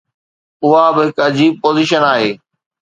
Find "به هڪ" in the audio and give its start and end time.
0.95-1.17